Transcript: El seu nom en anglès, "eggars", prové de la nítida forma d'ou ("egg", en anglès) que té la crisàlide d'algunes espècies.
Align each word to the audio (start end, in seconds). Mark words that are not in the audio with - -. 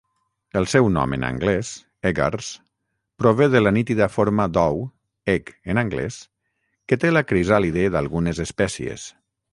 El 0.59 0.65
seu 0.71 0.87
nom 0.93 1.11
en 1.17 1.25
anglès, 1.25 1.73
"eggars", 2.11 2.47
prové 3.23 3.49
de 3.57 3.61
la 3.63 3.73
nítida 3.79 4.09
forma 4.15 4.49
d'ou 4.55 4.83
("egg", 5.35 5.53
en 5.75 5.83
anglès) 5.85 6.21
que 6.91 7.01
té 7.05 7.13
la 7.17 7.27
crisàlide 7.33 7.89
d'algunes 7.97 8.47
espècies. 8.49 9.11